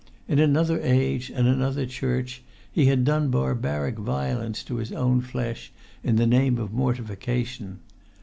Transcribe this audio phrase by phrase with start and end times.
[0.27, 5.71] In another age and another Church he had done barbaric violence to his own flesh
[6.03, 7.81] in the name of mortification.